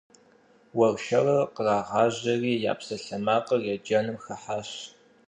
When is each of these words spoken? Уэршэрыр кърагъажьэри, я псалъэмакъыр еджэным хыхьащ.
Уэршэрыр 0.77 1.43
кърагъажьэри, 1.55 2.53
я 2.71 2.73
псалъэмакъыр 2.79 3.61
еджэным 3.73 4.17
хыхьащ. 4.23 4.69